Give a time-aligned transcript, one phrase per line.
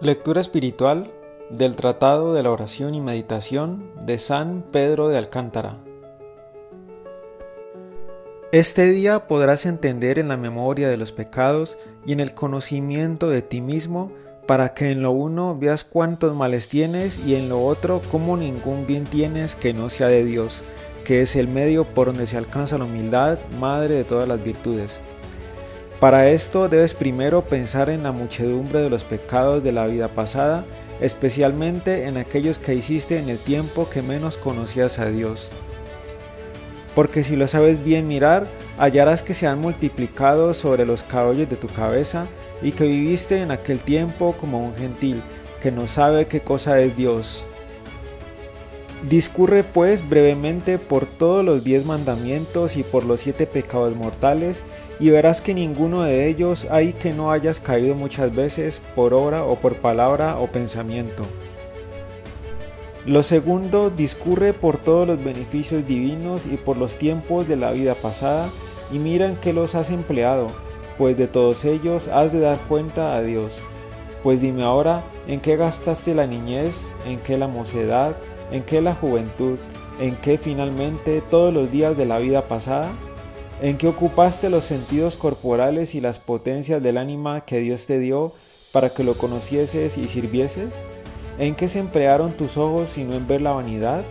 [0.00, 1.12] Lectura espiritual
[1.50, 5.78] del Tratado de la Oración y Meditación de San Pedro de Alcántara.
[8.50, 13.42] Este día podrás entender en la memoria de los pecados y en el conocimiento de
[13.42, 14.10] ti mismo,
[14.48, 18.88] para que en lo uno veas cuántos males tienes y en lo otro cómo ningún
[18.88, 20.64] bien tienes que no sea de Dios,
[21.04, 25.04] que es el medio por donde se alcanza la humildad, madre de todas las virtudes.
[26.04, 30.66] Para esto debes primero pensar en la muchedumbre de los pecados de la vida pasada,
[31.00, 35.52] especialmente en aquellos que hiciste en el tiempo que menos conocías a Dios.
[36.94, 41.56] Porque si lo sabes bien mirar, hallarás que se han multiplicado sobre los cabellos de
[41.56, 42.26] tu cabeza
[42.60, 45.22] y que viviste en aquel tiempo como un gentil,
[45.62, 47.46] que no sabe qué cosa es Dios.
[49.08, 54.64] Discurre pues brevemente por todos los diez mandamientos y por los siete pecados mortales,
[54.98, 59.44] y verás que ninguno de ellos hay que no hayas caído muchas veces por obra
[59.44, 61.24] o por palabra o pensamiento.
[63.04, 67.94] Lo segundo discurre por todos los beneficios divinos y por los tiempos de la vida
[67.94, 68.48] pasada
[68.90, 70.46] y mira en qué los has empleado,
[70.96, 73.60] pues de todos ellos has de dar cuenta a Dios.
[74.22, 76.90] Pues dime ahora, ¿en qué gastaste la niñez?
[77.04, 78.16] ¿En qué la mocedad?
[78.50, 79.58] ¿En qué la juventud?
[80.00, 82.90] ¿En qué finalmente todos los días de la vida pasada?
[83.60, 88.32] en que ocupaste los sentidos corporales y las potencias del ánima que Dios te dio
[88.72, 90.84] para que lo conocieses y sirvieses?
[91.38, 94.04] ¿En qué se emplearon tus ojos sino en ver la vanidad?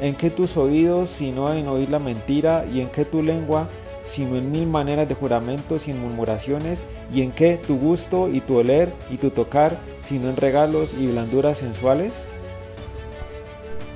[0.00, 2.64] ¿En qué tus oídos sino en oír la mentira?
[2.72, 3.68] ¿Y en qué tu lengua
[4.02, 6.86] sino en mil maneras de juramentos y murmuraciones?
[7.12, 11.06] ¿Y en qué tu gusto y tu oler y tu tocar sino en regalos y
[11.06, 12.28] blanduras sensuales?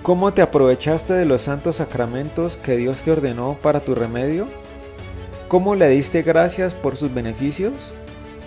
[0.04, 4.48] ¿Cómo te aprovechaste de los santos sacramentos que Dios te ordenó para tu remedio?
[5.48, 7.94] ¿Cómo le diste gracias por sus beneficios?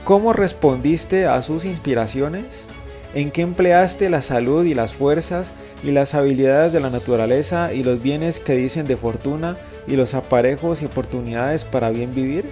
[0.04, 2.68] ¿Cómo respondiste a sus inspiraciones?
[3.16, 5.52] ¿En qué empleaste la salud y las fuerzas
[5.84, 10.14] y las habilidades de la naturaleza y los bienes que dicen de fortuna y los
[10.14, 12.46] aparejos y oportunidades para bien vivir?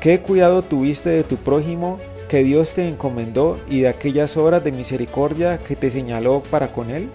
[0.00, 4.72] ¿Qué cuidado tuviste de tu prójimo que Dios te encomendó y de aquellas obras de
[4.72, 7.10] misericordia que te señaló para con él?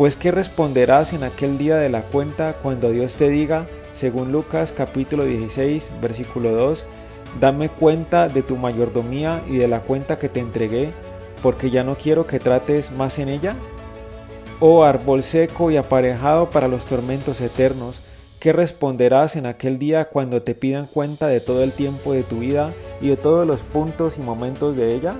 [0.00, 4.72] Pues ¿qué responderás en aquel día de la cuenta cuando Dios te diga, según Lucas
[4.72, 6.86] capítulo 16, versículo 2,
[7.38, 10.88] Dame cuenta de tu mayordomía y de la cuenta que te entregué,
[11.42, 13.56] porque ya no quiero que trates más en ella.
[14.58, 18.00] Oh árbol seco y aparejado para los tormentos eternos,
[18.38, 22.38] ¿qué responderás en aquel día cuando te pidan cuenta de todo el tiempo de tu
[22.38, 22.72] vida
[23.02, 25.16] y de todos los puntos y momentos de ella?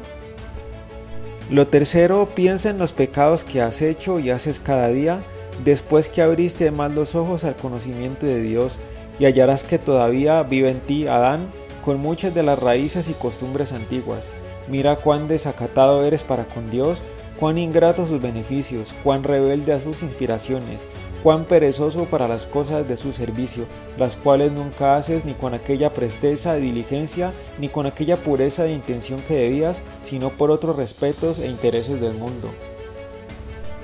[1.51, 5.25] Lo tercero, piensa en los pecados que has hecho y haces cada día
[5.65, 8.79] después que abriste más los ojos al conocimiento de Dios,
[9.19, 11.51] y hallarás que todavía vive en ti Adán
[11.85, 14.33] con muchas de las raíces y costumbres antiguas.
[14.69, 17.03] Mira cuán desacatado eres para con Dios,
[17.39, 20.89] cuán ingrato sus beneficios, cuán rebelde a sus inspiraciones,
[21.23, 23.65] cuán perezoso para las cosas de su servicio,
[23.99, 28.73] las cuales nunca haces ni con aquella presteza de diligencia, ni con aquella pureza de
[28.73, 32.49] intención que debías, sino por otros respetos e intereses del mundo.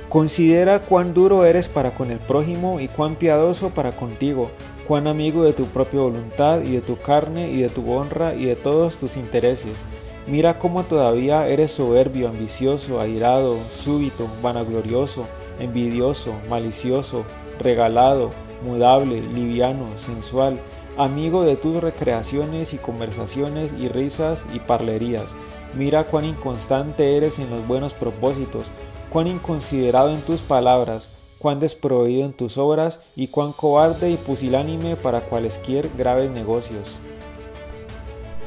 [0.08, 4.50] Considera cuán duro eres para con el prójimo y cuán piadoso para contigo,
[4.86, 8.46] cuán amigo de tu propia voluntad y de tu carne y de tu honra y
[8.46, 9.84] de todos tus intereses.
[10.26, 15.26] Mira cómo todavía eres soberbio, ambicioso, airado, súbito, vanaglorioso,
[15.58, 17.24] envidioso, malicioso,
[17.58, 18.30] regalado,
[18.64, 20.60] mudable, liviano, sensual,
[20.96, 25.34] amigo de tus recreaciones y conversaciones y risas y parlerías.
[25.74, 28.70] Mira cuán inconstante eres en los buenos propósitos,
[29.10, 34.96] cuán inconsiderado en tus palabras, cuán desproveído en tus obras y cuán cobarde y pusilánime
[34.96, 36.98] para cualesquier graves negocios.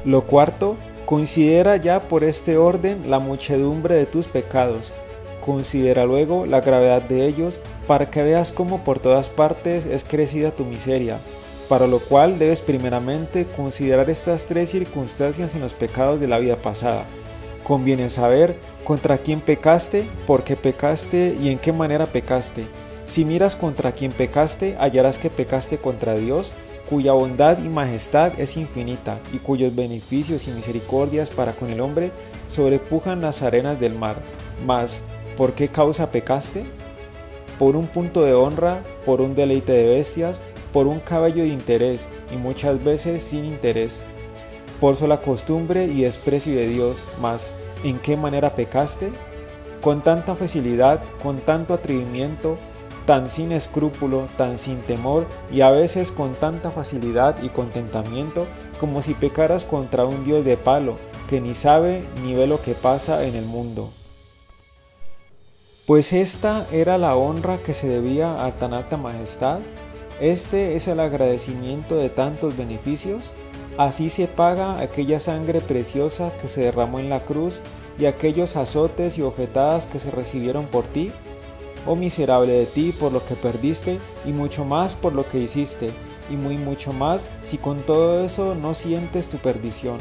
[0.05, 4.93] Lo cuarto, considera ya por este orden la muchedumbre de tus pecados,
[5.39, 10.51] considera luego la gravedad de ellos para que veas cómo por todas partes es crecida
[10.51, 11.19] tu miseria,
[11.67, 16.57] para lo cual debes primeramente considerar estas tres circunstancias en los pecados de la vida
[16.57, 17.05] pasada.
[17.63, 22.65] Conviene saber contra quién pecaste, por qué pecaste y en qué manera pecaste.
[23.05, 26.53] Si miras contra quién pecaste, hallarás que pecaste contra Dios,
[26.89, 32.11] cuya bondad y majestad es infinita y cuyos beneficios y misericordias para con el hombre
[32.47, 34.17] sobrepujan las arenas del mar.
[34.65, 35.03] Mas,
[35.39, 36.65] ¿por qué causa pecaste?
[37.57, 40.41] Por un punto de honra, por un deleite de bestias,
[40.73, 44.03] por un cabello de interés y muchas veces sin interés,
[44.81, 47.53] por sola costumbre y desprecio de Dios, mas
[47.85, 49.13] ¿en qué manera pecaste?
[49.79, 52.57] Con tanta facilidad, con tanto atrevimiento,
[53.05, 58.45] tan sin escrúpulo, tan sin temor y a veces con tanta facilidad y contentamiento
[58.77, 60.97] como si pecaras contra un Dios de palo,
[61.29, 63.93] que ni sabe ni ve lo que pasa en el mundo.
[65.89, 69.57] Pues esta era la honra que se debía a tan alta majestad,
[70.21, 73.31] este es el agradecimiento de tantos beneficios,
[73.75, 77.59] así se paga aquella sangre preciosa que se derramó en la cruz
[77.97, 81.11] y aquellos azotes y bofetadas que se recibieron por ti,
[81.87, 83.97] oh miserable de ti por lo que perdiste
[84.27, 85.89] y mucho más por lo que hiciste,
[86.29, 89.97] y muy mucho más si con todo eso no sientes tu perdición.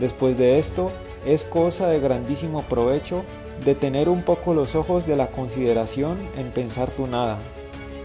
[0.00, 0.90] Después de esto,
[1.24, 3.22] es cosa de grandísimo provecho
[3.64, 7.38] detener un poco los ojos de la consideración en pensar tu nada.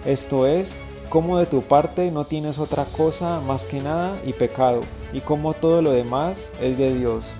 [0.06, 0.76] Esto es,
[1.10, 4.82] como de tu parte no tienes otra cosa más que nada y pecado,
[5.14, 7.38] y como todo lo demás es de Dios.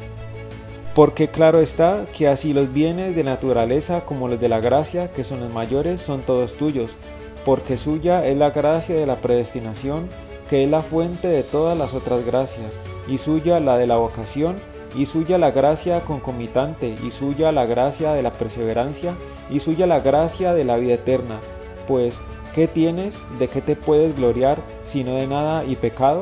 [0.94, 5.26] Porque claro está que así los bienes de naturaleza como los de la gracia, que
[5.26, 6.96] son los mayores, son todos tuyos,
[7.44, 10.08] porque suya es la gracia de la predestinación,
[10.50, 14.56] que es la fuente de todas las otras gracias, y suya la de la vocación,
[14.96, 19.16] y suya la gracia concomitante, y suya la gracia de la perseverancia,
[19.50, 21.40] y suya la gracia de la vida eterna.
[21.88, 22.22] Pues,
[22.54, 23.26] ¿qué tienes?
[23.38, 26.22] ¿De qué te puedes gloriar, sino de nada y pecado?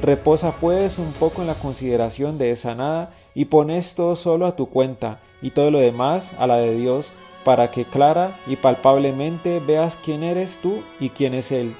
[0.00, 4.56] Reposa pues un poco en la consideración de esa nada, y pones todo solo a
[4.56, 7.12] tu cuenta, y todo lo demás a la de Dios,
[7.44, 11.76] para que clara y palpablemente veas quién eres tú y quién es Él,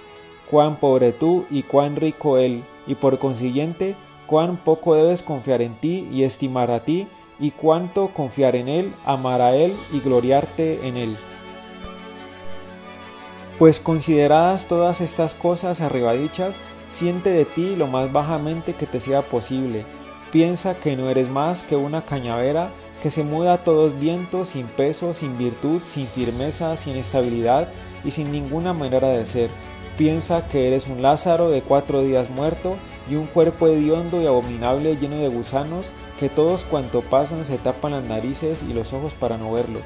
[0.48, 5.74] cuán pobre tú y cuán rico Él, y por consiguiente, cuán poco debes confiar en
[5.74, 7.06] ti y estimar a ti,
[7.38, 11.16] y cuánto confiar en Él, amar a Él y gloriarte en Él.
[13.58, 19.00] Pues consideradas todas estas cosas arriba dichas, siente de ti lo más bajamente que te
[19.00, 19.84] sea posible,
[20.32, 22.70] Piensa que no eres más que una cañavera
[23.00, 27.68] que se muda a todos vientos, sin peso, sin virtud, sin firmeza, sin estabilidad
[28.04, 29.50] y sin ninguna manera de ser.
[29.96, 32.76] Piensa que eres un Lázaro de cuatro días muerto
[33.08, 37.92] y un cuerpo hediondo y abominable lleno de gusanos que todos cuanto pasan se tapan
[37.92, 39.80] las narices y los ojos para no verlo.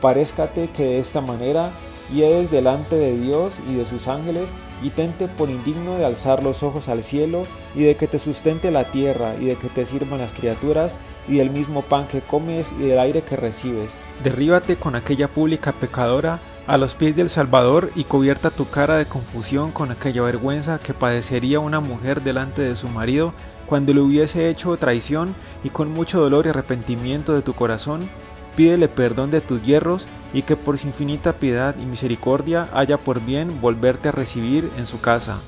[0.00, 1.72] Parezcate que de esta manera
[2.18, 6.62] eres delante de Dios y de sus ángeles, y tente por indigno de alzar los
[6.62, 7.44] ojos al cielo,
[7.74, 11.36] y de que te sustente la tierra, y de que te sirvan las criaturas, y
[11.36, 13.96] del mismo pan que comes y del aire que recibes.
[14.24, 19.06] Derríbate con aquella pública pecadora a los pies del Salvador y cubierta tu cara de
[19.06, 23.32] confusión con aquella vergüenza que padecería una mujer delante de su marido
[23.66, 25.34] cuando le hubiese hecho traición
[25.64, 28.08] y con mucho dolor y arrepentimiento de tu corazón
[28.56, 33.20] Pídele perdón de tus hierros y que por su infinita piedad y misericordia haya por
[33.24, 35.38] bien volverte a recibir en su casa.